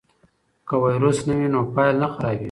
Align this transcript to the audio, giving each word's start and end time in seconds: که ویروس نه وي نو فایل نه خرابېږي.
که 0.67 0.75
ویروس 0.83 1.19
نه 1.27 1.33
وي 1.39 1.47
نو 1.53 1.61
فایل 1.73 1.95
نه 2.01 2.07
خرابېږي. 2.13 2.39